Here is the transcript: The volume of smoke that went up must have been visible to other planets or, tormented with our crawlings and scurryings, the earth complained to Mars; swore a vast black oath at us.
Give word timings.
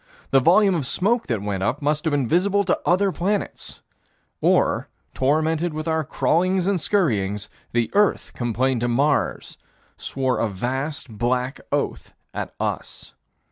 The 0.31 0.39
volume 0.39 0.73
of 0.73 0.87
smoke 0.87 1.27
that 1.27 1.43
went 1.43 1.61
up 1.61 1.79
must 1.79 2.05
have 2.05 2.11
been 2.11 2.27
visible 2.27 2.63
to 2.63 2.79
other 2.87 3.11
planets 3.11 3.83
or, 4.41 4.87
tormented 5.13 5.75
with 5.75 5.87
our 5.87 6.03
crawlings 6.03 6.65
and 6.65 6.79
scurryings, 6.81 7.49
the 7.71 7.91
earth 7.93 8.33
complained 8.33 8.81
to 8.81 8.87
Mars; 8.87 9.59
swore 9.97 10.39
a 10.39 10.49
vast 10.49 11.07
black 11.15 11.59
oath 11.71 12.15
at 12.33 12.51
us. 12.59 13.13